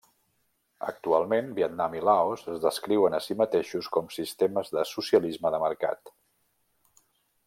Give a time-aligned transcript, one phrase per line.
[0.91, 6.15] Actualment Vietnam i Laos es descriuen a si mateixos com sistemes de socialisme de mercat.